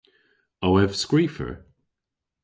[0.67, 1.53] O ev skrifer?